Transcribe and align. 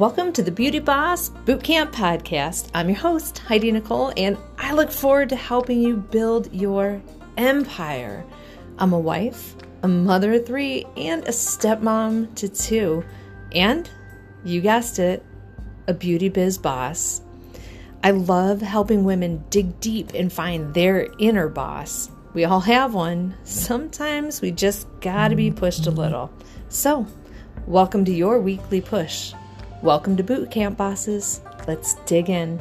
Welcome 0.00 0.32
to 0.32 0.42
the 0.42 0.50
Beauty 0.50 0.78
Boss 0.78 1.28
Bootcamp 1.28 1.92
Podcast. 1.92 2.70
I'm 2.72 2.88
your 2.88 2.96
host, 2.96 3.36
Heidi 3.40 3.70
Nicole, 3.70 4.14
and 4.16 4.38
I 4.56 4.72
look 4.72 4.90
forward 4.90 5.28
to 5.28 5.36
helping 5.36 5.82
you 5.82 5.98
build 5.98 6.50
your 6.54 7.02
empire. 7.36 8.24
I'm 8.78 8.94
a 8.94 8.98
wife, 8.98 9.54
a 9.82 9.88
mother 9.88 10.32
of 10.32 10.46
three, 10.46 10.86
and 10.96 11.22
a 11.24 11.32
stepmom 11.32 12.34
to 12.36 12.48
two. 12.48 13.04
And 13.52 13.90
you 14.42 14.62
guessed 14.62 14.98
it, 14.98 15.22
a 15.86 15.92
beauty 15.92 16.30
biz 16.30 16.56
boss. 16.56 17.20
I 18.02 18.12
love 18.12 18.62
helping 18.62 19.04
women 19.04 19.44
dig 19.50 19.80
deep 19.80 20.14
and 20.14 20.32
find 20.32 20.72
their 20.72 21.08
inner 21.18 21.50
boss. 21.50 22.10
We 22.32 22.46
all 22.46 22.60
have 22.60 22.94
one. 22.94 23.34
Sometimes 23.44 24.40
we 24.40 24.50
just 24.50 24.88
gotta 25.02 25.36
be 25.36 25.50
pushed 25.50 25.86
a 25.86 25.90
little. 25.90 26.32
So, 26.70 27.06
welcome 27.66 28.06
to 28.06 28.12
your 28.12 28.40
weekly 28.40 28.80
push. 28.80 29.34
Welcome 29.82 30.18
to 30.18 30.22
Boot 30.22 30.50
Camp 30.50 30.76
Bosses. 30.76 31.40
Let's 31.66 31.94
dig 32.04 32.28
in. 32.28 32.60